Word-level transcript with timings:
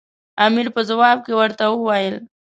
امیر 0.45 0.67
په 0.75 0.81
ځواب 0.89 1.17
کې 1.25 1.33
ورته 1.39 1.63
وویل. 1.69 2.15